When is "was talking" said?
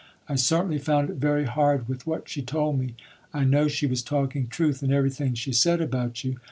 3.85-4.47